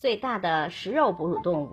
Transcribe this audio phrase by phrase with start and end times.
[0.00, 1.70] 最大的食肉哺乳动物，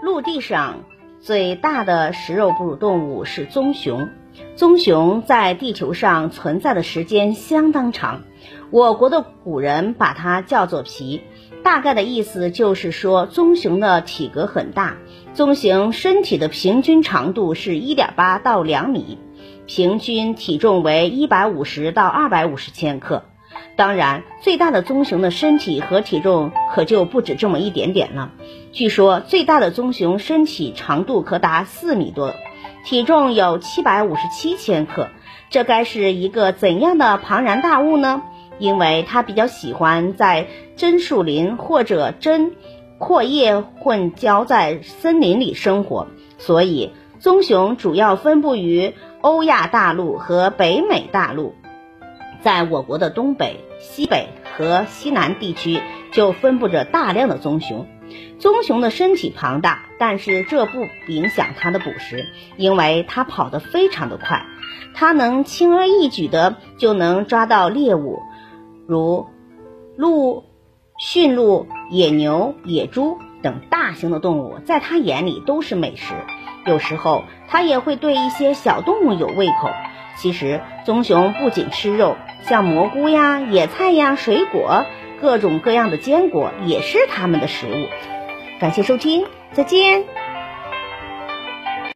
[0.00, 0.84] 陆地上
[1.18, 4.10] 最大的食肉哺乳动物是棕熊。
[4.54, 8.22] 棕熊在地球上存在的时间相当长，
[8.70, 11.22] 我国的古人把它叫做“皮”，
[11.64, 14.96] 大概的意思就是说棕熊的体格很大。
[15.32, 19.18] 棕熊身体的平均长度是一点八到两米，
[19.66, 23.24] 平均体重为一百五十到二百五十千克。
[23.76, 28.30] 当然，最大的棕熊的身体和体重可就不止这么一点点了。
[28.72, 32.34] 据说，最大的棕熊身体长度可达四米多，
[32.84, 35.08] 体重有七百五十七千克。
[35.50, 38.22] 这该是一个怎样的庞然大物呢？
[38.58, 42.52] 因为它比较喜欢在针树林或者针
[42.98, 46.06] 阔叶混交在森林里生活，
[46.38, 51.54] 所以棕熊主要分布于欧亚大陆和北美大陆。
[52.44, 55.80] 在我国的东北、西北和西南地区，
[56.12, 57.86] 就分布着大量的棕熊。
[58.38, 62.28] 棕熊的身体庞大，但是这不影响它的捕食，
[62.58, 64.44] 因为它跑得非常的快，
[64.92, 68.20] 它能轻而易举的就能抓到猎物，
[68.86, 69.26] 如
[69.96, 70.44] 鹿、
[70.98, 76.12] 驯鹿、野牛、野猪等大型的动物，在它眼里都是美食。
[76.66, 79.70] 有时候，它也会对一些小动物有胃口。
[80.16, 82.16] 其实，棕熊不仅吃肉。
[82.42, 84.84] 像蘑菇呀、野菜呀、水果，
[85.20, 87.86] 各种各样的坚果也是它们的食物。
[88.60, 90.23] 感谢收听，再见。